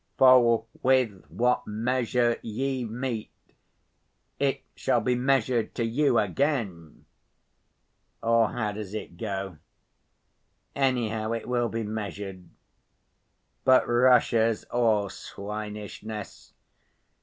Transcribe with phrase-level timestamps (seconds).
[0.17, 3.29] 'For with what measure ye mete
[4.39, 7.05] it shall be measured to you again,'
[8.23, 9.59] or how does it go?
[10.75, 12.49] Anyhow, it will be measured.
[13.63, 16.53] But Russia's all swinishness.